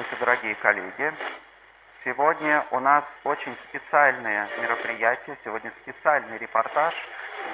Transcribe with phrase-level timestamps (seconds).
[0.00, 1.14] Здравствуйте, дорогие коллеги.
[2.04, 6.94] Сегодня у нас очень специальное мероприятие, сегодня специальный репортаж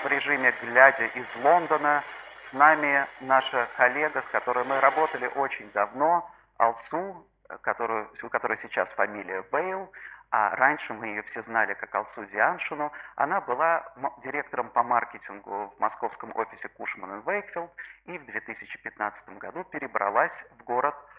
[0.05, 2.05] в режиме «Глядя из Лондона».
[2.49, 7.27] С нами наша коллега, с которой мы работали очень давно, Алсу,
[7.63, 9.91] которую, у которой сейчас фамилия Бейл,
[10.31, 12.93] а раньше мы ее все знали как Алсу Дианшину.
[13.17, 13.93] Она была
[14.23, 17.73] директором по маркетингу в московском офисе Кушман и Вейкфилд
[18.05, 21.16] и в 2015 году перебралась в город Лондон.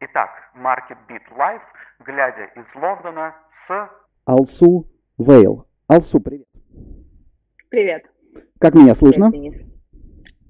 [0.00, 1.62] Итак, Market Beat Live,
[2.00, 3.34] глядя из Лондона
[3.66, 3.90] с...
[4.24, 4.86] Алсу
[5.18, 5.66] Вейл.
[5.88, 6.46] Алсу, привет.
[7.68, 8.04] Привет.
[8.58, 9.30] Как меня слышно?
[9.30, 9.73] Привет, Денис.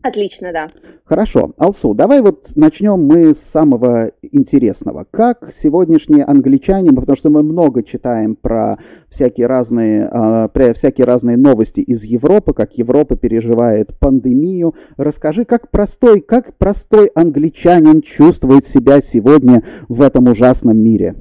[0.04, 0.66] Отлично, да.
[1.06, 1.54] Хорошо.
[1.56, 5.06] Алсу, давай вот начнем мы с самого интересного.
[5.10, 8.76] Как сегодняшние англичане, потому что мы много читаем про
[9.08, 14.74] всякие разные, э, про всякие разные новости из Европы, как Европа переживает пандемию.
[14.98, 21.14] Расскажи, как простой, как простой англичанин чувствует себя сегодня в этом ужасном мире?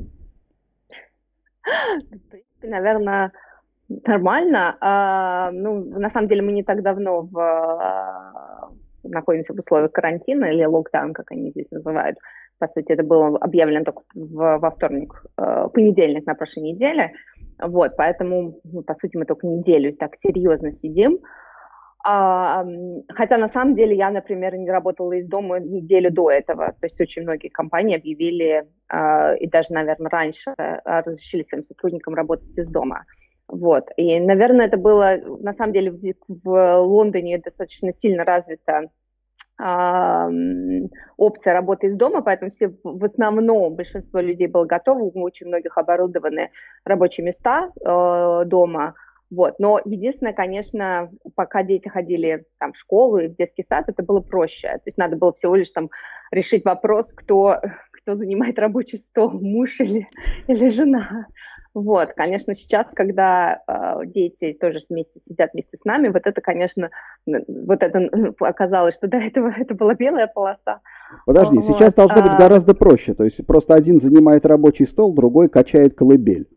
[2.62, 3.32] Наверное,
[4.06, 4.76] нормально.
[4.82, 8.63] А, ну, на самом деле мы не так давно в, а,
[9.04, 12.18] находимся в условиях карантина или локдаун, как они здесь называют.
[12.60, 17.12] По сути, это было объявлено только в, во вторник, э, понедельник на прошлой неделе.
[17.62, 21.20] Вот, поэтому, ну, по сути, мы только неделю так серьезно сидим.
[22.06, 22.66] А,
[23.10, 26.68] хотя на самом деле я, например, не работала из дома неделю до этого.
[26.80, 32.50] То есть очень многие компании объявили, а, и даже, наверное, раньше разрешили своим сотрудникам работать
[32.58, 33.06] из дома.
[33.48, 33.90] Вот.
[33.98, 36.14] И, наверное, это было, на самом деле, в,
[36.44, 38.90] в Лондоне достаточно сильно развита
[39.60, 40.30] а,
[41.18, 45.78] опция работы из дома, поэтому все в основном большинство людей было готово, у очень многих
[45.78, 46.50] оборудованы
[46.86, 48.96] рабочие места э, дома,
[49.34, 49.56] вот.
[49.58, 54.20] Но единственное, конечно, пока дети ходили там, в школу и в детский сад, это было
[54.20, 54.68] проще.
[54.68, 55.90] То есть надо было всего лишь там
[56.32, 57.60] решить вопрос, кто,
[57.92, 60.08] кто занимает рабочий стол, муж или,
[60.48, 61.28] или жена.
[61.74, 66.92] Вот, конечно, сейчас, когда э, дети тоже вместе сидят вместе с нами, вот это, конечно,
[67.26, 70.82] вот это оказалось, что до этого это была белая полоса.
[71.26, 71.66] Подожди, вот.
[71.66, 73.14] сейчас должно быть а гораздо проще.
[73.16, 76.48] То есть просто один занимает рабочий стол, другой качает колыбель.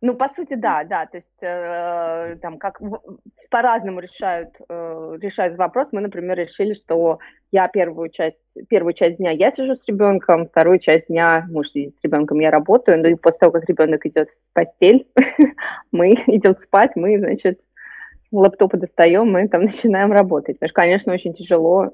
[0.00, 2.80] Ну, по сути, да, да, то есть э, там как
[3.50, 5.88] по-разному решают, э, решают вопрос.
[5.90, 7.18] Мы, например, решили, что
[7.50, 8.38] я первую часть,
[8.68, 12.52] первую часть дня я сижу с ребенком, вторую часть дня муж сидит с ребенком, я
[12.52, 15.08] работаю, ну и после того, как ребенок идет в постель,
[15.92, 17.60] мы идем спать, мы, значит,
[18.30, 20.56] лаптопы достаем, мы там начинаем работать.
[20.56, 21.90] Потому что, конечно, очень тяжело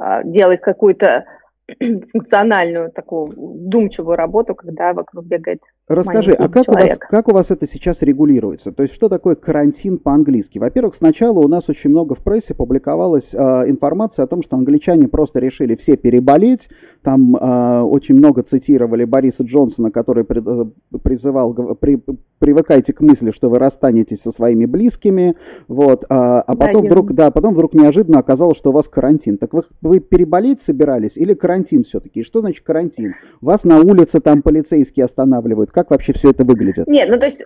[0.00, 1.24] э, делать какую-то
[2.12, 7.50] функциональную такую вдумчивую работу, когда вокруг бегает Расскажи, а как у, вас, как у вас
[7.50, 8.72] это сейчас регулируется?
[8.72, 10.58] То есть что такое карантин по-английски?
[10.58, 15.08] Во-первых, сначала у нас очень много в прессе публиковалась э, информация о том, что англичане
[15.08, 16.70] просто решили все переболеть.
[17.02, 22.02] Там э, очень много цитировали Бориса Джонсона, который при, э, призывал, при,
[22.38, 25.36] привыкайте к мысли, что вы расстанетесь со своими близкими.
[25.68, 29.36] Вот, а, а потом да, вдруг, да, потом вдруг неожиданно оказалось, что у вас карантин.
[29.36, 32.20] Так вы, вы переболеть собирались или карантин все-таки?
[32.20, 33.14] И что значит карантин?
[33.40, 36.86] Вас на улице там полицейские останавливают как вообще все это выглядит?
[36.86, 37.44] Нет, ну то есть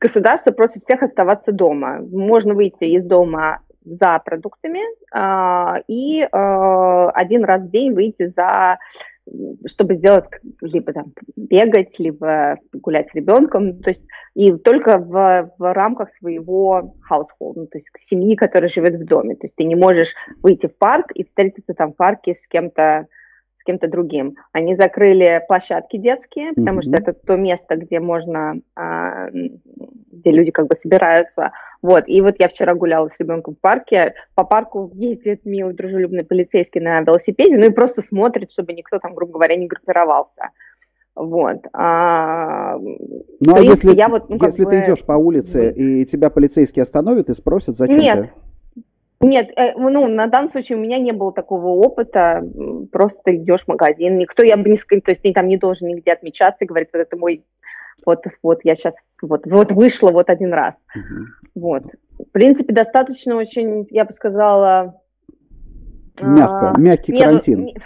[0.00, 2.00] государство просит всех оставаться дома.
[2.00, 4.80] Можно выйти из дома за продуктами
[5.14, 8.78] э, и э, один раз в день выйти за
[9.66, 10.26] чтобы сделать,
[10.60, 14.04] либо там бегать, либо гулять с ребенком, то есть
[14.34, 19.36] и только в, в рамках своего household, ну, то есть семьи, которая живет в доме,
[19.36, 23.06] то есть ты не можешь выйти в парк и встретиться там в парке с кем-то
[23.64, 24.36] кем-то другим.
[24.52, 26.82] Они закрыли площадки детские, потому mm-hmm.
[26.82, 31.52] что это то место, где можно, а, где люди как бы собираются.
[31.82, 36.24] Вот, и вот я вчера гуляла с ребенком в парке, по парку ездит милый, дружелюбный
[36.24, 40.50] полицейский на велосипеде, ну и просто смотрит, чтобы никто там, грубо говоря, не группировался.
[41.14, 41.58] Вот.
[41.72, 44.70] А, ну, а если, я вот, ну, если бы...
[44.70, 48.30] ты идешь по улице, и тебя полицейский остановит и спросит, зачем Нет, ты...
[49.24, 52.44] Нет, э, ну, на данном случае у меня не было такого опыта,
[52.92, 56.12] просто идешь в магазин, никто, я бы не то есть ты там не должен нигде
[56.12, 57.42] отмечаться и говорить, вот это мой,
[58.04, 60.74] вот, вот я сейчас, вот, вот вышла вот один раз.
[60.94, 61.24] Uh-huh.
[61.54, 61.84] Вот.
[62.18, 65.00] В принципе, достаточно очень, я бы сказала...
[66.20, 67.64] Мягко, а, мягкий нет, карантин.
[67.64, 67.82] Нет,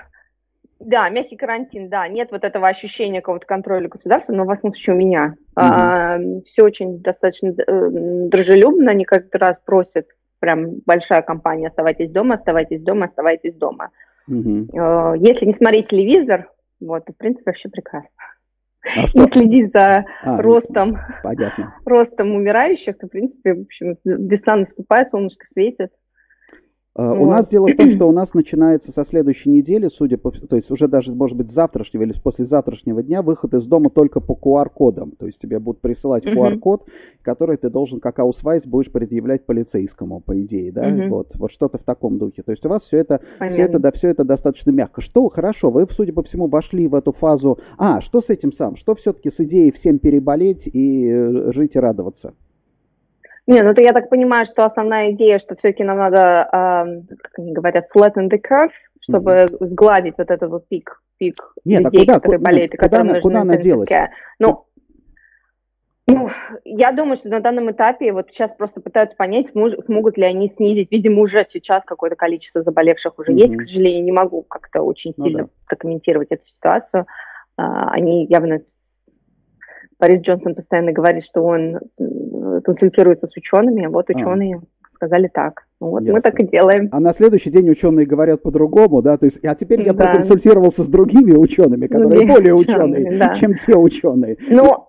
[0.80, 4.96] да, мягкий карантин, да, нет вот этого ощущения какого-то контроля государства, но в основном случае
[4.96, 5.24] у меня.
[5.56, 5.64] Угу.
[5.64, 7.88] А, все очень достаточно э,
[8.28, 10.08] дружелюбно, они каждый раз просят
[10.40, 13.90] прям большая компания «Оставайтесь дома, оставайтесь дома, оставайтесь дома».
[14.28, 15.14] Угу.
[15.16, 16.50] Если не смотреть телевизор,
[16.80, 18.10] вот, то, в принципе, вообще прекрасно.
[18.84, 21.74] А не следить за а, ростом, понятно.
[21.84, 25.92] ростом умирающих, то, в принципе, в общем, весна наступает, солнышко светит.
[26.98, 27.20] Э, вот.
[27.20, 30.32] У нас дело в том, что у нас начинается со следующей недели, судя по...
[30.32, 34.18] То есть уже даже, может быть, завтрашнего или после завтрашнего дня выход из дома только
[34.20, 35.12] по QR-кодам.
[35.12, 36.26] То есть тебе будут присылать.
[36.26, 36.88] QR-код,
[37.22, 40.92] который ты должен, как аусвайс, будешь предъявлять полицейскому, по идее, да?
[41.08, 42.42] Вот, вот что-то в таком духе.
[42.42, 45.00] То есть у вас все это, все это, да, все это достаточно мягко.
[45.00, 47.60] Что, хорошо, вы, судя по всему, вошли в эту фазу...
[47.76, 48.74] А, что с этим сам?
[48.74, 52.34] Что все-таки с идеей всем переболеть и э, жить и радоваться?
[53.48, 57.38] Не, ну то я так понимаю, что основная идея, что все-таки нам надо, э, как
[57.38, 59.66] они говорят, flatten the curve, чтобы mm-hmm.
[59.68, 62.88] сгладить вот этот вот пик, пик Нет, людей, а куда, которые куда, болеют, и куда,
[62.90, 63.90] которым куда нужно делать?
[64.38, 64.66] Ну,
[66.06, 66.28] ну,
[66.66, 70.92] я думаю, что на данном этапе вот сейчас просто пытаются понять, смогут ли они снизить.
[70.92, 73.38] Видимо, уже сейчас какое-то количество заболевших уже mm-hmm.
[73.38, 75.48] есть, к сожалению, не могу как-то очень ну, сильно да.
[75.66, 77.06] прокомментировать эту ситуацию.
[77.56, 78.58] А, они явно
[79.98, 81.80] Борис Джонсон постоянно говорит, что он
[82.60, 84.92] консультируется с учеными, а вот ученые а.
[84.92, 85.66] сказали так.
[85.80, 86.14] Ну вот Ясно.
[86.14, 86.88] мы так и делаем.
[86.92, 89.16] А на следующий день ученые говорят по-другому, да?
[89.16, 90.04] То есть, а теперь я да.
[90.04, 93.34] проконсультировался с другими учеными, которые Другие более ученые, ученые, да.
[93.34, 94.36] чем те ученые.
[94.48, 94.88] Ну,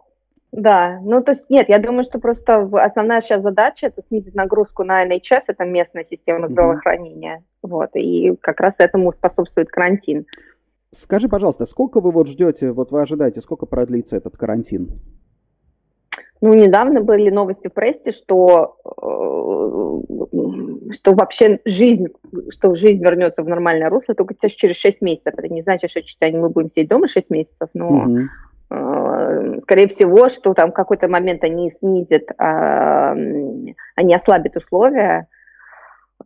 [0.52, 4.84] да, ну то есть нет, я думаю, что просто основная сейчас задача это снизить нагрузку
[4.84, 7.70] на NHS, это местная система здравоохранения, mm-hmm.
[7.70, 10.26] вот, и как раз этому способствует карантин.
[10.92, 15.00] Скажи, пожалуйста, сколько вы вот ждете, вот вы ожидаете, сколько продлится этот карантин?
[16.42, 18.92] Ну, недавно были новости в прессе, что, э,
[20.94, 22.08] что вообще жизнь,
[22.50, 25.34] что жизнь вернется в нормальное русло только через 6 месяцев.
[25.36, 28.20] Это не значит, что мы будем сидеть дома 6 месяцев, но угу.
[29.64, 33.16] скорее всего, что там в какой-то момент они снизят, а,
[33.96, 35.28] они ослабят условия,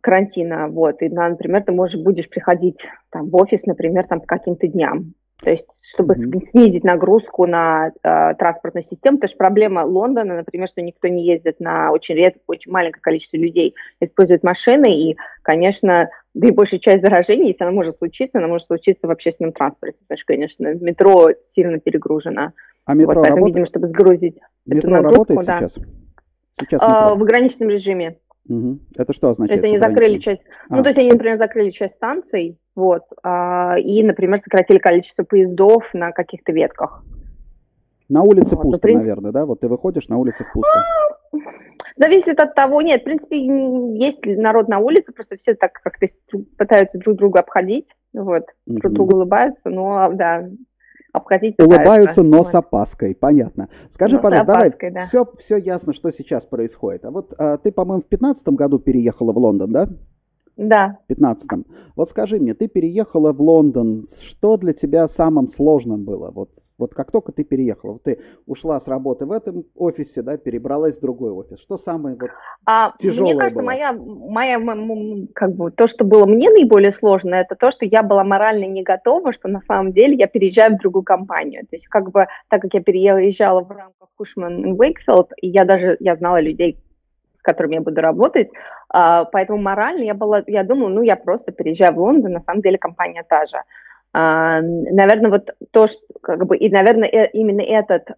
[0.00, 4.68] карантина, вот, и, например, ты можешь, будешь приходить там, в офис, например, там, по каким-то
[4.68, 5.14] дням,
[5.44, 6.42] то есть, чтобы mm-hmm.
[6.50, 11.60] снизить нагрузку на э, транспортную систему, потому что проблема Лондона, например, что никто не ездит
[11.60, 17.02] на очень редко, очень маленькое количество людей используют машины, и, конечно, да и большая часть
[17.02, 21.28] заражений, если она может случиться, она может случиться в общественном транспорте, потому что, конечно, метро
[21.54, 22.52] сильно перегружено.
[22.86, 23.48] А метро вот, поэтому, работает?
[23.48, 25.58] видимо, чтобы сгрузить метро эту нагрузку, работает да.
[25.58, 25.74] сейчас?
[26.58, 26.88] Сейчас метро.
[26.88, 28.16] А, в ограниченном режиме.
[28.48, 28.78] Угу.
[28.96, 29.60] Это что означает?
[29.60, 30.76] То есть они закрыли часть, а.
[30.76, 35.88] ну то есть они, например, закрыли часть станций, вот, а, и, например, сократили количество поездов
[35.92, 37.04] на каких-то ветках.
[38.08, 39.10] На улице вот, ну, пусто, принципе...
[39.10, 39.46] наверное, да?
[39.46, 40.84] Вот ты выходишь, на улице пусто.
[41.96, 43.38] Зависит от того, нет, в принципе,
[43.96, 46.06] есть народ на улице, просто все так как-то
[46.58, 48.78] пытаются друг друга обходить, вот, угу.
[48.78, 50.48] друг другу улыбаются, но, да,
[51.12, 53.68] обходить Улыбаются, но с опаской, понятно.
[53.90, 55.06] Скажи, но пожалуйста, опаской, давай, да.
[55.06, 57.04] все, все ясно, что сейчас происходит.
[57.04, 59.88] А вот а, ты, по-моему, в 2015 году переехала в Лондон, да?
[60.56, 60.98] Да.
[61.04, 61.66] В 15
[61.96, 66.30] Вот скажи мне, ты переехала в Лондон, что для тебя самым сложным было?
[66.30, 70.36] Вот, вот как только ты переехала, вот ты ушла с работы в этом офисе, да,
[70.36, 72.30] перебралась в другой офис, что самое вот
[72.66, 73.66] а, тяжелое Мне кажется, было?
[73.66, 74.60] моя, моя,
[75.34, 78.82] как бы, то, что было мне наиболее сложно, это то, что я была морально не
[78.84, 81.62] готова, что на самом деле я переезжаю в другую компанию.
[81.62, 85.96] То есть, как бы, так как я переезжала в рамках Cushman Wakefield, и я даже,
[85.98, 86.78] я знала людей,
[87.44, 88.48] которыми я буду работать.
[88.96, 92.62] А, поэтому морально я была, я думала, ну, я просто переезжаю в Лондон, на самом
[92.62, 93.56] деле компания та же.
[94.12, 98.10] А, наверное, вот то, что, как бы, и, наверное, э, именно этот,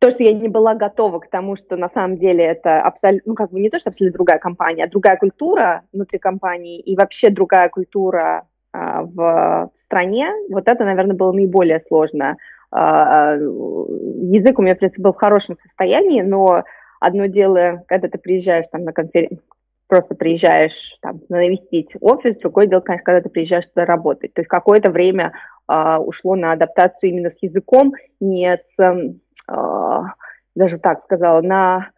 [0.00, 3.34] то, что я не была готова к тому, что на самом деле это абсолютно, ну,
[3.36, 7.30] как бы не то, что абсолютно другая компания, а другая культура внутри компании и вообще
[7.30, 12.36] другая культура а, в, стране, вот это, наверное, было наиболее сложно.
[12.72, 16.64] Язык у меня, в принципе, был в хорошем состоянии, но
[17.00, 19.42] Одно дело, когда ты приезжаешь там на конференцию,
[19.86, 24.34] просто приезжаешь там навестить офис, другое дело, конечно, когда ты приезжаешь туда работать.
[24.34, 25.32] То есть какое-то время
[25.68, 30.02] э, ушло на адаптацию именно с языком, не с, э,
[30.54, 31.90] даже так сказала, на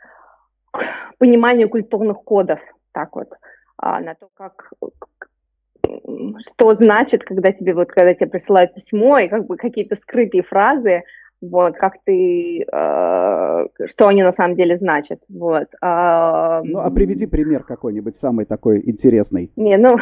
[1.18, 2.60] понимание культурных кодов,
[2.92, 3.32] так вот,
[3.76, 4.72] а, на то, как
[6.46, 11.04] что значит, когда тебе вот, когда тебе присылают письмо и как бы какие-то скрытые фразы,
[11.40, 15.68] вот, как ты, э, что они на самом деле значат, вот.
[15.82, 19.52] Э, ну, а приведи пример какой-нибудь самый такой интересный.
[19.56, 19.98] Не, ну,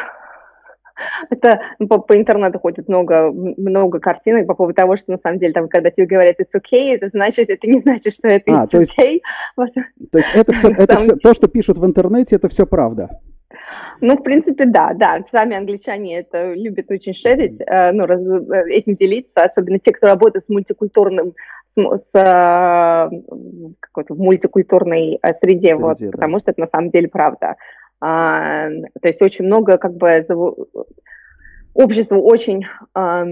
[1.31, 5.53] это по, по интернету ходит много, много картинок по поводу того, что на самом деле
[5.53, 8.69] там, когда тебе говорят it's okay, это значит, это не значит, что это а, it's
[8.71, 8.95] то есть.
[9.57, 9.71] Вот.
[10.11, 13.21] То есть это все, это все, то, что пишут в интернете, это все правда?
[14.01, 15.23] Ну, в принципе, да, да.
[15.31, 20.07] Сами англичане это любят очень шерить, э, ну, раз, э, этим делиться, особенно те, кто
[20.09, 21.35] работает с мультикультурным,
[21.75, 23.11] с, э,
[23.81, 26.11] какой-то в мультикультурной среде, среде вот, да.
[26.11, 27.57] потому что это на самом деле правда.
[28.01, 28.69] А,
[29.01, 30.27] то есть очень много, как бы,
[31.75, 33.25] общество очень, а,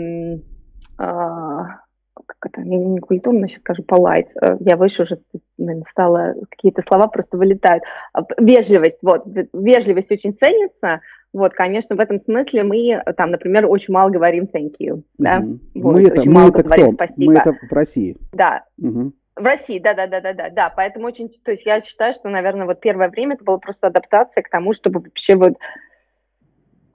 [2.45, 4.29] как это, не, не культурно, сейчас скажу, polite.
[4.41, 5.19] Э, я выше уже
[5.59, 7.83] наверное, стала, какие-то слова просто вылетают.
[8.13, 11.01] А, вежливость, вот, вежливость очень ценится,
[11.33, 15.41] вот, конечно, в этом смысле мы, там, например, очень мало говорим thank you, да?
[15.41, 15.59] Mm-hmm.
[15.77, 16.93] Вот, мы это, очень мы мало это говорим кто?
[16.93, 17.33] спасибо.
[17.33, 18.17] Мы это в России.
[18.33, 18.65] Да.
[18.81, 19.13] Mm-hmm.
[19.37, 20.73] В России, да, да, да, да, да, да.
[20.77, 24.43] Поэтому очень, то есть я считаю, что, наверное, вот первое время это была просто адаптация
[24.43, 25.55] к тому, чтобы вообще вот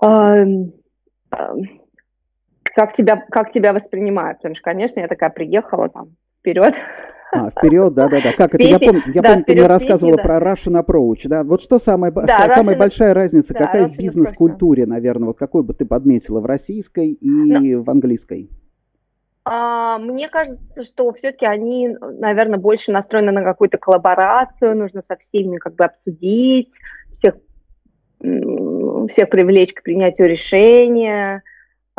[0.01, 0.45] э,
[1.31, 1.55] э,
[2.73, 4.39] как тебя, как тебя воспринимают.
[4.39, 6.75] Потому что, конечно, я такая приехала там вперед,
[7.31, 8.33] а, вперед, да-да-да.
[8.33, 8.63] Как это?
[8.63, 10.23] Я помню, я да, помню ты мне рассказывала да.
[10.23, 11.43] про Russian Approach, да?
[11.43, 12.79] Вот что самая, да, самая Russian...
[12.79, 17.11] большая разница, да, какая Russian в бизнес-культуре, наверное, вот какой бы ты подметила в российской
[17.11, 17.83] и Но...
[17.83, 18.49] В английской?
[19.45, 25.57] А, мне кажется, что все-таки они, наверное, больше настроены на какую-то коллаборацию, нужно со всеми
[25.57, 26.73] как бы обсудить,
[27.11, 27.35] всех,
[28.19, 31.43] всех привлечь к принятию решения,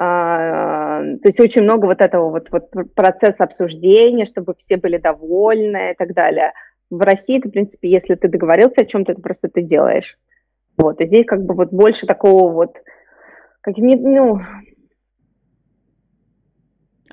[0.00, 5.94] то есть очень много вот этого вот, вот процесса обсуждения, чтобы все были довольны и
[5.94, 6.54] так далее.
[6.88, 10.18] В России, ты, в принципе, если ты договорился о чем-то, это просто ты делаешь.
[10.78, 12.82] Вот, и здесь как бы вот больше такого вот,
[13.60, 14.38] как, ну,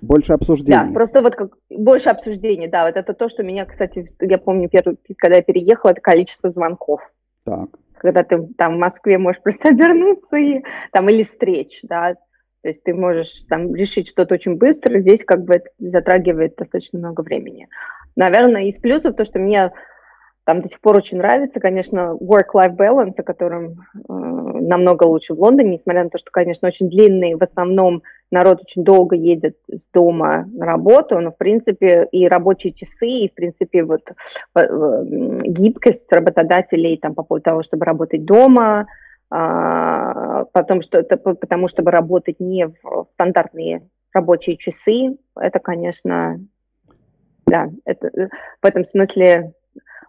[0.02, 0.78] больше обсуждений.
[0.78, 4.70] Да, просто вот как больше обсуждений, да, вот это то, что меня, кстати, я помню,
[4.70, 7.02] первый, когда я переехала, это количество звонков.
[7.44, 7.68] Так.
[7.98, 10.64] Когда ты там в Москве можешь просто обернуться и
[10.94, 12.16] там или встреч, да,
[12.62, 17.00] то есть ты можешь там решить что-то очень быстро, здесь как бы это затрагивает достаточно
[17.00, 17.68] много времени.
[18.16, 19.72] Наверное, из плюсов то, что мне
[20.48, 25.42] там до сих пор очень нравится, конечно, work-life balance, о котором э, намного лучше в
[25.42, 29.86] Лондоне, несмотря на то, что, конечно, очень длинный, в основном народ очень долго едет с
[29.94, 34.10] дома на работу, но, в принципе, и рабочие часы, и, в принципе, вот
[34.56, 34.68] э,
[35.44, 38.88] гибкость работодателей там, по поводу того, чтобы работать дома,
[39.30, 46.40] потом, что это потому, чтобы работать не в стандартные рабочие часы, это, конечно,
[47.46, 48.10] да, это
[48.62, 49.54] в этом смысле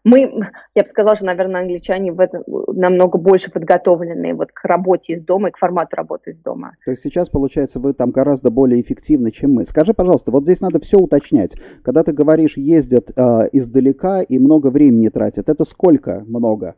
[0.04, 0.40] мы,
[0.74, 5.24] я бы сказала, что, наверное, англичане в этом намного больше подготовлены вот к работе из
[5.24, 6.72] дома и к формату работы из дома.
[6.84, 9.66] То есть сейчас, получается, вы там гораздо более эффективны, чем мы.
[9.66, 11.56] Скажи, пожалуйста, вот здесь надо все уточнять.
[11.82, 16.76] Когда ты говоришь, ездят э, издалека и много времени тратят, это сколько много?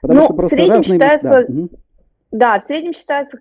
[0.00, 0.92] Потому ну, что просто в среднем разные...
[0.92, 1.46] считается...
[1.48, 1.68] Да.
[2.30, 3.38] да, в среднем считается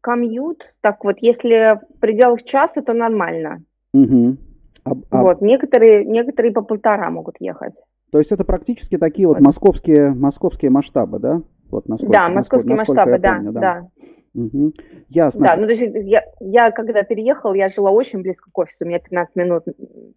[0.00, 0.62] комьют.
[0.80, 3.62] Так вот, если в пределах часа, то нормально.
[3.92, 4.36] Угу.
[4.84, 5.22] А, а...
[5.22, 7.74] Вот, некоторые, некоторые по полтора могут ехать.
[8.10, 11.42] То есть это практически такие вот московские, московские масштабы, да?
[11.70, 13.60] Вот насколько, да, московские насколько, масштабы, да, помню, да.
[13.60, 13.88] да.
[14.34, 14.72] Угу.
[15.08, 15.44] Ясно.
[15.44, 18.88] Да, ну то есть я, я когда переехал, я жила очень близко к офису, у
[18.88, 19.64] меня 15 минут,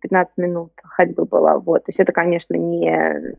[0.01, 1.85] 15 минут ходьбы была, вот.
[1.85, 3.35] То есть это, конечно, не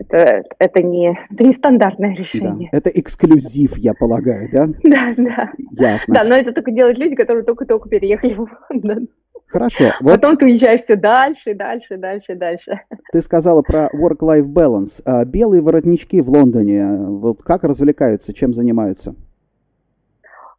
[0.00, 2.68] это, это, не, это не стандартное решение.
[2.72, 4.66] Да, это эксклюзив, я полагаю, да?
[4.82, 5.52] Да, да.
[5.72, 6.14] Ясно.
[6.14, 9.08] Да, но это только делают люди, которые только-только переехали в Лондон.
[9.46, 9.84] Хорошо.
[10.00, 12.80] Вот Потом ты уезжаешь все дальше, дальше, дальше, дальше.
[13.12, 15.00] Ты сказала про work-life balance.
[15.04, 19.14] А белые воротнички в Лондоне, вот как развлекаются, чем занимаются?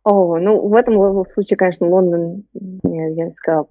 [0.03, 2.45] О, ну в этом случае, конечно, Лондон,
[2.83, 3.67] я, я бы сказала,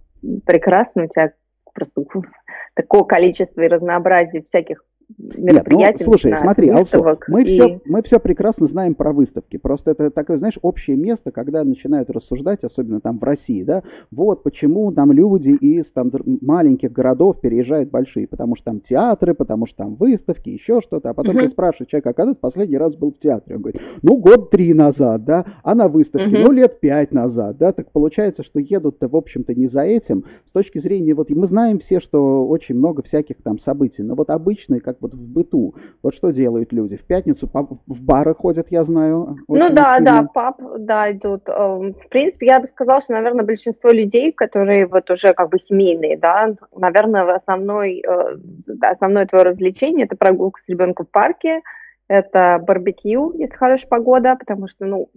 [0.46, 1.04] прекрасно.
[1.04, 1.32] У тебя
[1.74, 2.04] просто
[2.74, 4.84] такое количество и разнообразие всяких
[5.16, 5.76] мероприятий.
[5.76, 7.46] Нет, ну, слушай, смотри, Алсу, мы, и...
[7.46, 9.56] все, мы все прекрасно знаем про выставки.
[9.56, 14.42] Просто это такое, знаешь, общее место, когда начинают рассуждать, особенно там в России, да, вот
[14.42, 19.84] почему там люди из там маленьких городов переезжают большие, потому что там театры, потому что
[19.84, 21.10] там выставки, еще что-то.
[21.10, 21.42] А потом угу.
[21.42, 23.56] ты спрашиваешь человека, а когда ты последний раз был в театре?
[23.56, 26.48] Он говорит, ну, год три назад, да, а на выставке, угу.
[26.48, 30.24] ну, лет пять назад, да, так получается, что едут-то, в общем-то, не за этим.
[30.44, 34.30] С точки зрения, вот мы знаем все, что очень много всяких там событий, но вот
[34.30, 35.74] обычные, как вот в быту.
[36.02, 36.96] Вот что делают люди?
[36.96, 37.50] В пятницу
[37.86, 39.38] в бары ходят, я знаю.
[39.48, 40.22] Ну да, активно.
[40.22, 41.48] да, пап, да, идут.
[41.48, 45.58] Эм, в принципе, я бы сказала, что, наверное, большинство людей, которые вот уже как бы
[45.58, 48.36] семейные, да, наверное, основной, э,
[48.80, 51.62] основное твое развлечение– это прогулка с ребенком в парке,
[52.08, 55.10] это барбекю, если хорошая погода, потому что, ну,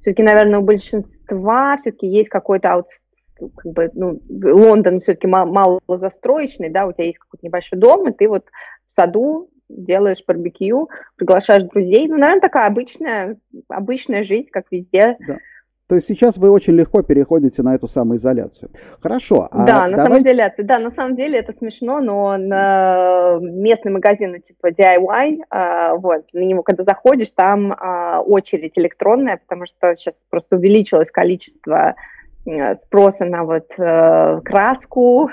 [0.00, 2.86] все-таки, наверное, у большинства все-таки есть какой-то аут
[3.38, 8.08] как бы, ну, Лондон все-таки мало, мало застроечный, да, у тебя есть какой-то небольшой дом,
[8.08, 8.46] и ты вот
[8.88, 12.08] в саду делаешь барбекю, приглашаешь друзей.
[12.08, 13.36] Ну, наверное, такая обычная,
[13.68, 15.16] обычная жизнь, как везде.
[15.26, 15.36] Да.
[15.88, 18.70] То есть сейчас вы очень легко переходите на эту самоизоляцию.
[19.00, 19.48] Хорошо.
[19.50, 20.06] А да, на давай...
[20.06, 20.66] самоизоляцию.
[20.66, 26.40] Да, на самом деле это смешно, но на местный магазин типа DIY, а, вот, на
[26.40, 31.94] него, когда заходишь, там а, очередь электронная, потому что сейчас просто увеличилось количество
[32.80, 35.28] спроса на вот э, краску,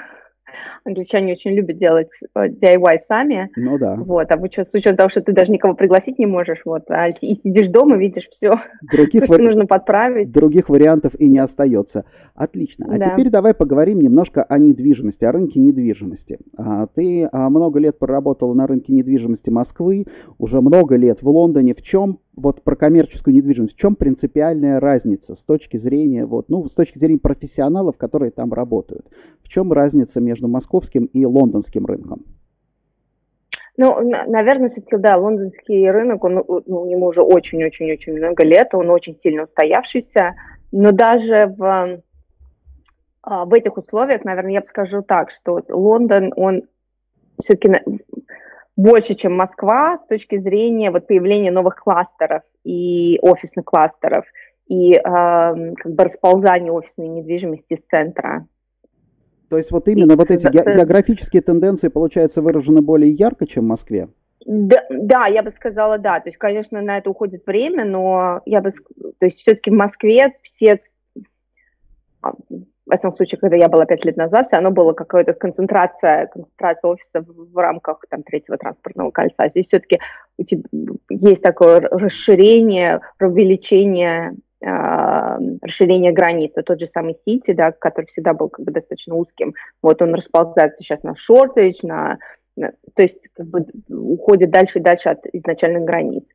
[0.83, 3.49] Англичане очень любят делать DIY сами.
[3.55, 3.95] Ну да.
[3.95, 6.89] Вот, а вы что, с учетом того, что ты даже никого пригласить не можешь, вот,
[6.89, 8.55] а и сидишь дома, видишь все,
[8.91, 9.45] других то, что вари...
[9.45, 10.31] нужно подправить.
[10.31, 12.05] Других вариантов и не остается.
[12.33, 12.87] Отлично.
[12.89, 13.09] А да.
[13.09, 16.39] теперь давай поговорим немножко о недвижимости, о рынке недвижимости.
[16.57, 20.05] А, ты а, много лет проработала на рынке недвижимости Москвы,
[20.37, 21.73] уже много лет в Лондоне.
[21.73, 26.67] В чем вот про коммерческую недвижимость, в чем принципиальная разница с точки зрения, вот, ну,
[26.67, 29.05] с точки зрения профессионалов, которые там работают?
[29.41, 32.23] В чем разница между московским и лондонским рынком?
[33.77, 39.19] Ну, наверное, все-таки, да, лондонский рынок, он, ну, ему уже очень-очень-очень много лет, он очень
[39.21, 40.35] сильно устоявшийся,
[40.71, 42.01] но даже в,
[43.21, 46.63] а, в этих условиях, наверное, я бы скажу так, что Лондон, он
[47.39, 47.81] все-таки
[48.77, 54.25] больше, чем Москва с точки зрения вот появления новых кластеров и офисных кластеров
[54.67, 58.47] и э, как бы расползания офисной недвижимости с центра.
[59.49, 63.67] То есть вот именно и вот эти географические тенденции, получается, выражены более ярко, чем в
[63.67, 64.09] Москве?
[64.45, 66.19] Да, да, я бы сказала, да.
[66.19, 70.35] То есть, конечно, на это уходит время, но я бы, то есть, все-таки в Москве
[70.43, 70.77] все
[72.21, 72.33] а,
[72.85, 76.91] в этом случае, когда я была пять лет назад, все равно была какая-то концентрация, концентрация
[76.91, 79.49] офисов в рамках там, третьего транспортного кольца.
[79.49, 79.99] Здесь все-таки
[80.37, 80.63] у тебя
[81.09, 84.35] есть такое расширение, увеличение
[84.65, 86.53] расширение границ.
[86.65, 90.81] Тот же самый Сити, да, который всегда был как бы достаточно узким, вот он расползается
[90.81, 92.17] сейчас на шортедж, на,
[92.55, 96.25] на то есть как бы уходит дальше и дальше от изначальных границ.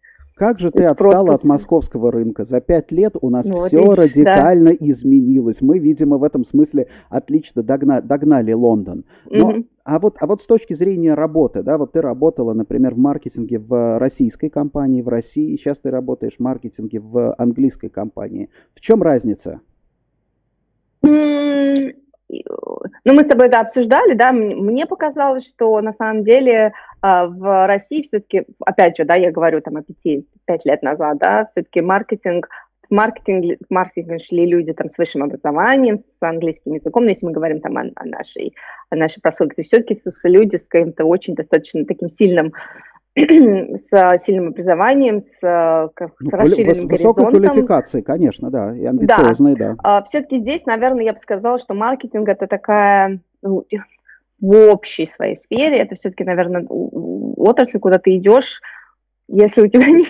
[0.40, 1.34] Как же ты отстала просто...
[1.34, 2.44] от московского рынка?
[2.44, 4.76] За пять лет у нас ну, все вот радикально да.
[4.80, 5.60] изменилось.
[5.60, 8.00] Мы, видимо, в этом смысле отлично догна...
[8.00, 9.04] догнали Лондон.
[9.26, 9.66] Но, угу.
[9.84, 13.58] а, вот, а вот с точки зрения работы, да, вот ты работала, например, в маркетинге
[13.58, 18.48] в российской компании, в России, сейчас ты работаешь в маркетинге в английской компании.
[18.74, 19.60] В чем разница?
[23.04, 28.02] ну, мы с тобой это обсуждали, да, мне показалось, что на самом деле в России
[28.02, 32.48] все-таки, опять же, да, я говорю там о пяти, пять лет назад, да, все-таки маркетинг,
[32.88, 37.24] в маркетинг, в маркетинг шли люди там с высшим образованием, с английским языком, но если
[37.24, 38.54] мы говорим там о, о нашей,
[38.90, 42.52] о нашей прослойке, то все-таки с, люди с каким-то очень достаточно таким сильным
[43.16, 47.52] с сильным образованием, с, с ну, расширенным выс- высокой горизонтом.
[47.52, 49.68] квалификацией, конечно, да, и амбициозной, да.
[49.68, 49.76] да.
[49.82, 53.64] А, все-таки здесь, наверное, я бы сказала, что маркетинг это такая ну,
[54.40, 58.60] в общей своей сфере, это все-таки, наверное, отрасль, куда ты идешь
[59.32, 60.04] если у тебя не,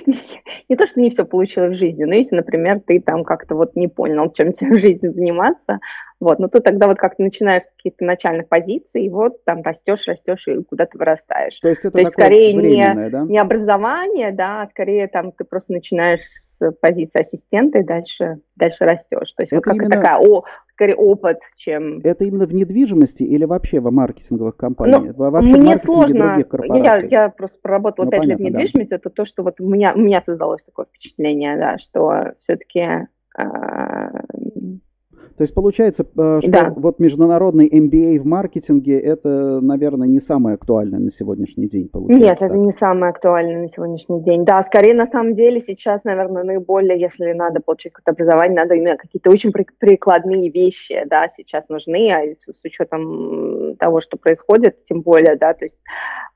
[0.68, 3.76] не то, что не все получилось в жизни, но если, например, ты там как-то вот
[3.76, 5.78] не понял, чем тебе в жизни заниматься,
[6.18, 10.06] вот, ну то тогда вот как-то начинаешь с каких-то начальных позиций, и вот там растешь,
[10.06, 11.58] растешь и куда то вырастаешь.
[11.60, 13.20] То есть это то есть, скорее не, да?
[13.22, 18.84] не образование, да, а скорее там ты просто начинаешь с позиции ассистента и дальше, дальше
[18.84, 19.32] растешь.
[19.32, 19.90] То есть это вот как именно...
[19.90, 20.44] такая о,
[20.80, 22.00] скорее опыт, чем...
[22.04, 25.14] Это именно в недвижимости или вообще в маркетинговых компаниях?
[25.14, 26.42] Ну, вообще мне сложно.
[26.74, 28.88] Я, я просто проработала ну, 5 лет в недвижимости.
[28.88, 28.96] Да.
[28.96, 34.10] Это то, что вот у меня, у меня создалось такое впечатление, да, что все-таки а,
[35.40, 36.74] то есть получается, э, что да.
[36.76, 41.88] вот международный MBA в маркетинге это, наверное, не самое актуальное на сегодняшний день.
[41.88, 42.50] Получается, Нет, так?
[42.50, 44.44] это не самое актуальное на сегодняшний день.
[44.44, 48.98] Да, скорее на самом деле сейчас, наверное, наиболее, если надо получить какое-то образование, надо именно
[48.98, 55.36] какие-то очень прикладные вещи, да, сейчас нужны, а с учетом того, что происходит, тем более,
[55.36, 55.76] да, то есть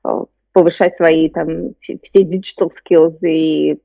[0.03, 3.77] э, повышать свои там все digital skills и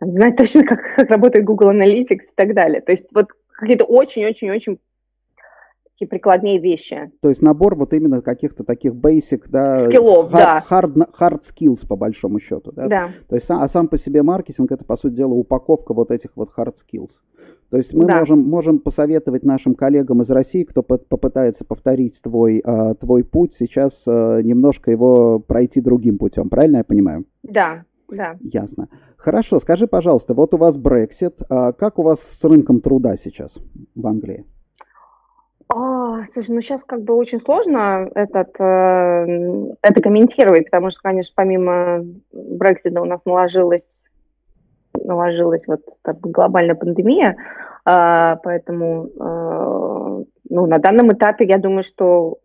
[0.00, 2.80] там, знать точно, как, как работает Google Analytics и так далее.
[2.80, 4.78] То есть вот какие-то очень-очень-очень
[5.98, 7.10] такие прикладные вещи.
[7.20, 10.64] То есть набор вот именно каких-то таких basic, да, скиллов, hard, да.
[10.70, 12.86] Hard, hard skills по большому счету, да?
[12.86, 13.10] Да.
[13.28, 16.50] То есть, а сам по себе маркетинг это по сути дела упаковка вот этих вот
[16.56, 17.18] hard skills.
[17.70, 18.20] То есть мы да.
[18.20, 24.06] можем, можем посоветовать нашим коллегам из России, кто попытается повторить твой, uh, твой путь, сейчас
[24.06, 26.48] uh, немножко его пройти другим путем.
[26.48, 27.26] Правильно я понимаю?
[27.42, 28.36] Да, да.
[28.40, 28.88] Ясно.
[29.16, 33.56] Хорошо, скажи, пожалуйста, вот у вас Brexit, а как у вас с рынком труда сейчас
[33.94, 34.46] в Англии?
[35.68, 41.34] А, слушай, ну сейчас как бы очень сложно этот, э, это комментировать, потому что, конечно,
[41.36, 44.06] помимо Брексита у нас наложилась,
[44.94, 47.36] наложилась вот бы глобальная пандемия,
[47.84, 52.38] э, поэтому э, ну, на данном этапе я думаю, что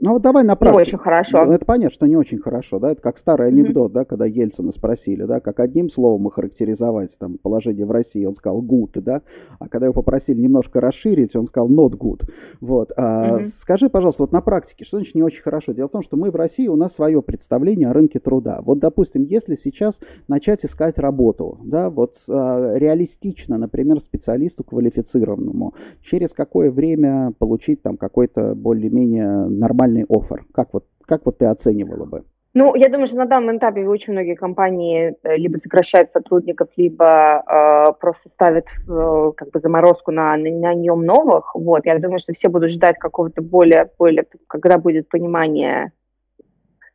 [0.00, 0.76] Ну вот давай на практике.
[0.76, 1.44] Не очень хорошо.
[1.44, 3.94] Ну, это понятно, что не очень хорошо, да, это как старый анекдот, mm-hmm.
[3.94, 8.62] да, когда Ельцина спросили, да, как одним словом охарактеризовать там положение в России, он сказал
[8.62, 9.22] good, да,
[9.58, 12.22] а когда его попросили немножко расширить, он сказал not good.
[12.60, 12.92] Вот.
[12.96, 13.42] А, mm-hmm.
[13.42, 15.72] Скажи, пожалуйста, вот на практике, что значит не очень хорошо?
[15.72, 18.60] Дело в том, что мы в России, у нас свое представление о рынке труда.
[18.62, 26.32] Вот, допустим, если сейчас начать искать работу, да, вот а, реалистично, например, специалисту квалифицированному, через
[26.34, 30.44] какое время получить там какой-то более-менее нормальный нормальный офер?
[30.52, 32.24] Как вот, как вот ты оценивала бы?
[32.54, 37.42] Ну, я думаю, что на данном этапе очень многие компании э, либо сокращают сотрудников, либо
[37.46, 41.54] э, просто ставят э, как бы заморозку на, на, на нем новых.
[41.54, 45.92] Вот, я думаю, что все будут ждать какого-то более, более, когда будет понимание,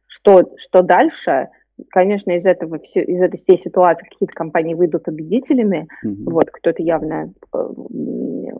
[0.08, 1.50] что, что дальше.
[1.90, 5.88] Конечно, из этого все, из этой всей ситуации какие-то компании выйдут победителями.
[6.06, 6.32] Mm-hmm.
[6.32, 7.68] Вот, кто-то явно, э,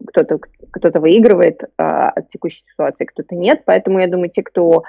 [0.08, 0.40] кто-то,
[0.72, 3.64] кто-то выигрывает а, от текущей ситуации, кто-то нет.
[3.66, 4.84] Поэтому я думаю, те, кто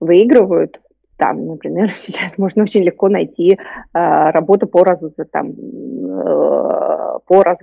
[0.00, 0.80] выигрывают,
[1.16, 3.58] там, например, сейчас можно очень легко найти
[3.92, 7.60] а, работу по, раз, там, э, по раз,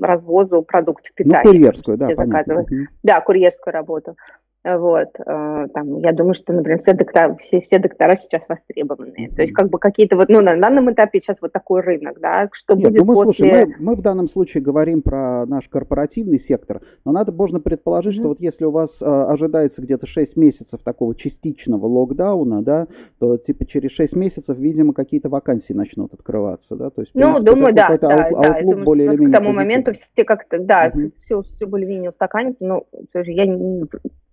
[0.00, 1.42] развозу продуктов питания.
[1.44, 2.64] Ну, курьерскую, да, понятно.
[3.04, 4.16] Да, курьерскую работу.
[4.64, 9.30] Вот, э, там, я думаю, что, например, все доктора, все, все доктора сейчас востребованные.
[9.30, 12.48] То есть, как бы какие-то вот, ну, на данном этапе сейчас вот такой рынок, да,
[12.52, 13.48] что Нет, будет ну мы, после...
[13.48, 18.16] Слушай, мы, мы в данном случае говорим про наш корпоративный сектор, но надо, можно предположить,
[18.16, 18.18] mm-hmm.
[18.18, 22.88] что вот если у вас а, ожидается где-то 6 месяцев такого частичного локдауна, да,
[23.20, 27.50] то, типа, через 6 месяцев, видимо, какие-то вакансии начнут открываться, да, то есть, Ну, принципе,
[27.52, 31.12] думаю, да, да, аут, да, думаю, более менее к тому моменту все как-то, да, mm-hmm.
[31.14, 33.86] все, все более-менее устаканится, но все же я не,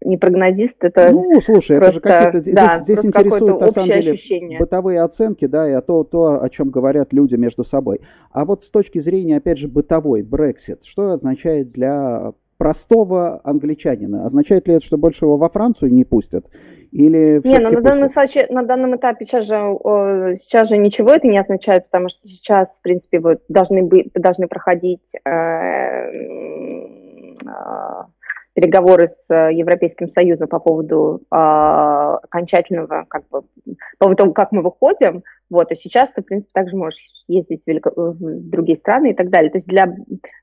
[0.05, 2.55] не прогнозист, это Ну, слушай, просто, это же какие-то...
[2.55, 4.59] Да, здесь, здесь интересуют, на самом деле, ощущение.
[4.59, 8.01] бытовые оценки, да, и то, то, о чем говорят люди между собой.
[8.31, 14.25] А вот с точки зрения, опять же, бытовой, Brexit, что означает для простого англичанина?
[14.25, 16.45] Означает ли это, что больше его во Францию не пустят?
[16.91, 19.55] Или не, но ну, на данном, случае, на данном этапе сейчас же,
[20.37, 24.47] сейчас же ничего это не означает, потому что сейчас, в принципе, вот должны, быть, должны
[24.47, 26.45] проходить э, э,
[28.55, 33.47] переговоры с э, Европейским Союзом по поводу э, окончательного, как бы, по
[33.99, 37.67] поводу того, как мы выходим, вот, и сейчас ты, в принципе, также можешь ездить в,
[37.67, 37.91] Велико...
[37.93, 38.15] в
[38.49, 39.51] другие страны и так далее.
[39.51, 39.93] То есть для,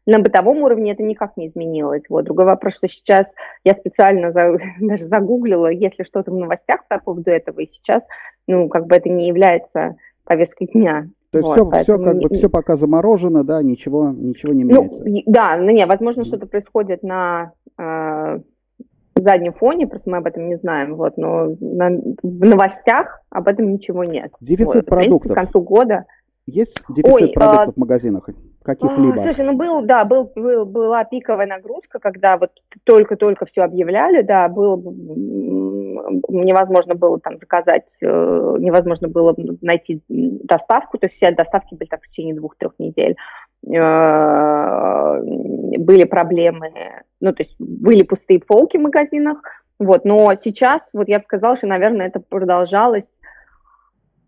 [0.07, 2.05] на бытовом уровне это никак не изменилось.
[2.09, 2.25] Вот.
[2.25, 7.31] Другой вопрос, что сейчас я специально за, даже загуглила, если что-то в новостях по поводу
[7.31, 8.05] этого, и сейчас,
[8.47, 11.09] ну, как бы это не является повесткой дня.
[11.33, 14.83] То есть вот, все, все, как бы, все пока заморожено, да, ничего, ничего не ну,
[14.83, 15.03] меняется.
[15.03, 18.41] Ну, да, ну не, возможно, что-то происходит на э,
[19.17, 21.89] заднем фоне, просто мы об этом не знаем, вот, но на,
[22.23, 24.31] в новостях об этом ничего нет.
[24.43, 25.17] Дефицит вот, продуктов.
[25.17, 26.05] В принципе, к концу года.
[26.45, 28.29] Есть дефицит Ой, продуктов а, в магазинах
[28.63, 29.17] каких-либо?
[29.19, 32.51] Слушай, ну был, да, был, был, была пиковая нагрузка, когда вот
[32.85, 34.79] только-только все объявляли, да, был,
[36.29, 38.07] невозможно было там заказать, э,
[38.59, 43.17] невозможно было найти доставку, то есть все доставки были так в течение двух-трех недель.
[43.67, 45.21] Э,
[45.79, 46.73] были проблемы,
[47.21, 49.43] ну, то есть были пустые полки в магазинах,
[49.79, 53.09] вот, но сейчас, вот я бы сказала, что, наверное, это продолжалось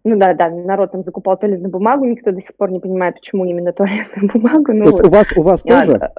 [0.05, 3.47] ну да, да, народ там закупал туалетную бумагу, никто до сих пор не понимает, почему
[3.47, 4.73] именно туалетную бумагу.
[4.73, 5.07] Ну, То есть вот.
[5.07, 6.12] у вас, у вас а, тоже?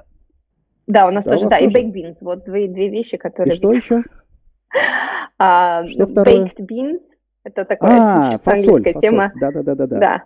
[0.88, 1.70] Да, у нас да, тоже, да, тоже?
[1.70, 3.54] и baked beans, вот две, две вещи, которые...
[3.54, 4.02] И что еще?
[5.38, 6.44] а, что второе?
[6.44, 7.00] Baked beans,
[7.44, 9.00] это такая а, фасоль, английская фасоль.
[9.00, 9.32] тема.
[9.40, 9.98] Да, да, да, да, да.
[9.98, 10.22] Да,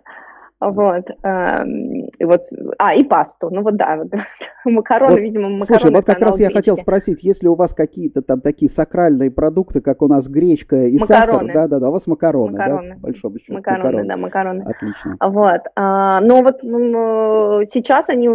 [0.61, 2.43] вот, эм, и вот,
[2.77, 4.11] а, и пасту, ну вот да, вот,
[4.65, 5.65] макароны, вот, видимо, макароны.
[5.65, 9.31] Слушай, вот как раз я хотел спросить, есть ли у вас какие-то там такие сакральные
[9.31, 11.47] продукты, как у нас гречка и макароны.
[11.49, 11.53] сахар?
[11.53, 12.89] Да, да, да, у вас макароны, макароны.
[12.89, 13.53] да, большому счету.
[13.53, 14.61] Макароны, макароны, да, макароны.
[14.61, 15.17] Отлично.
[15.19, 18.29] Вот, а, но вот сейчас они,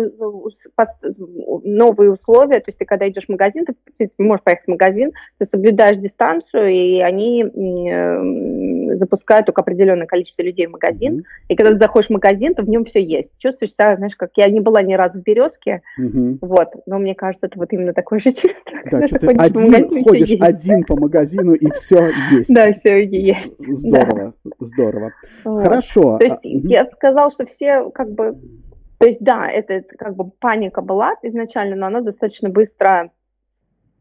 [1.62, 5.12] новые условия, то есть ты когда идешь в магазин, ты, ты можешь поехать в магазин,
[5.38, 7.44] ты соблюдаешь дистанцию, и они
[8.96, 11.44] запускают только определенное количество людей в магазин, mm-hmm.
[11.48, 13.30] и когда ты заходишь в магазин, то в нем все есть.
[13.38, 16.38] Чувствуешь себя, знаешь, как я не была ни разу в Березке, угу.
[16.40, 18.78] вот, но мне кажется, это вот именно такое же чувство.
[18.90, 22.52] Да, чувствуешь, один, ходишь один по магазину, и все есть.
[22.52, 23.54] Да, все есть.
[23.58, 25.12] Здорово, здорово.
[25.44, 26.18] Хорошо.
[26.18, 28.36] То есть я сказал, что все как бы
[28.98, 33.10] то есть, да, это как бы паника была изначально, но она достаточно быстро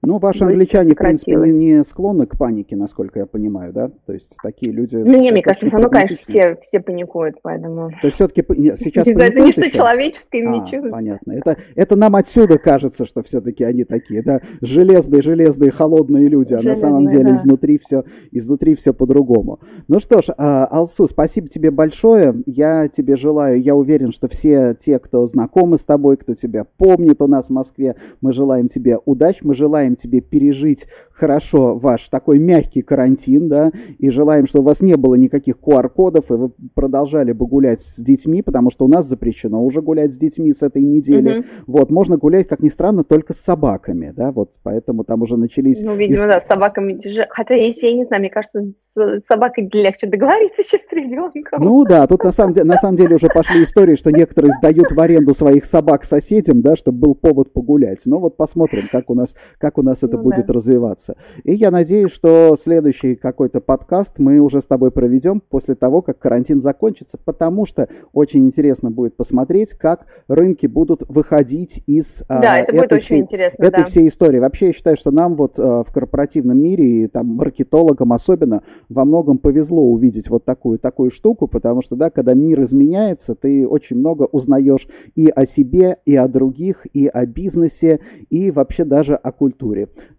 [0.06, 3.90] ну, ваши англичане, в принципе, не, не склонны к панике, насколько я понимаю, да?
[4.06, 4.96] То есть такие люди...
[4.96, 7.90] Ну, не, мне кажется, все равно, конечно, все, все паникуют, поэтому...
[8.02, 8.44] То есть все-таки
[8.78, 10.90] сейчас Это не что человеческое, а.
[10.92, 11.32] Понятно.
[11.32, 16.62] Это, это нам отсюда кажется, что все-таки они такие, да, железные, железные, холодные люди, а
[16.62, 17.36] на самом деле да.
[17.36, 19.60] изнутри все, изнутри все по-другому.
[19.88, 22.36] Ну что ж, а, Алсу, спасибо тебе большое.
[22.46, 27.22] Я тебе желаю, я уверен, что все те, кто знакомы с тобой, кто тебя помнит
[27.22, 32.10] у нас в Москве, мы желаем тебе удачи, мы желаем желаем тебе пережить хорошо ваш
[32.10, 36.52] такой мягкий карантин, да, и желаем, чтобы у вас не было никаких QR-кодов, и вы
[36.74, 40.62] продолжали бы гулять с детьми, потому что у нас запрещено уже гулять с детьми с
[40.62, 41.40] этой недели.
[41.40, 41.46] Mm-hmm.
[41.68, 45.82] Вот, можно гулять, как ни странно, только с собаками, да, вот, поэтому там уже начались...
[45.82, 47.28] Ну, видимо, да, с собаками тяжело.
[47.30, 51.64] Хотя, если я не знаю, мне кажется, с собакой легче договориться, чем с ребенком.
[51.64, 54.92] Ну да, тут на самом, деле, на самом деле уже пошли истории, что некоторые сдают
[54.92, 58.02] в аренду своих собак соседям, да, чтобы был повод погулять.
[58.06, 60.54] Ну вот посмотрим, как у нас, как у нас это ну, будет да.
[60.54, 61.16] развиваться.
[61.44, 66.20] И я надеюсь, что следующий какой-то подкаст мы уже с тобой проведем после того, как
[66.20, 72.58] карантин закончится, потому что очень интересно будет посмотреть, как рынки будут выходить из а, да,
[72.58, 73.86] это этой, очень всей, интересно, этой да.
[73.86, 74.40] всей истории.
[74.40, 79.06] Вообще, я считаю, что нам вот а, в корпоративном мире, и там маркетологам особенно, во
[79.06, 83.98] многом повезло увидеть вот такую, такую штуку, потому что, да, когда мир изменяется, ты очень
[83.98, 89.32] много узнаешь и о себе, и о других, и о бизнесе, и вообще даже о
[89.32, 89.65] культуре.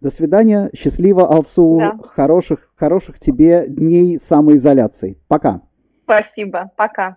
[0.00, 0.70] До свидания.
[0.76, 1.78] Счастливо, Алсу.
[1.78, 1.98] Да.
[2.08, 5.18] Хороших, хороших тебе дней самоизоляции.
[5.28, 5.62] Пока.
[6.04, 6.70] Спасибо.
[6.76, 7.16] Пока.